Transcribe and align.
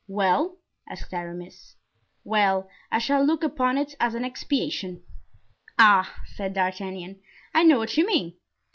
"Well?" 0.07 0.57
asked 0.89 1.13
Aramis. 1.13 1.75
"Well, 2.23 2.67
I 2.91 2.97
shall 2.97 3.23
look 3.23 3.43
upon 3.43 3.77
it 3.77 3.93
as 3.99 4.15
an 4.15 4.25
expiation." 4.25 5.03
"Ah!" 5.77 6.23
said 6.25 6.55
D'Artagnan; 6.55 7.21
"I 7.53 7.61
know 7.61 7.77
what 7.77 7.95
you 7.95 8.07
mean." 8.07 8.33